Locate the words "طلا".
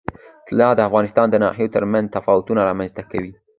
0.47-0.69